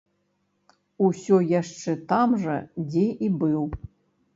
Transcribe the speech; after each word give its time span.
Усё 1.09 1.37
яшчэ 1.61 1.97
там 2.13 2.29
жа, 2.47 2.59
дзе 2.89 3.09
і 3.27 3.35
быў. 3.43 3.63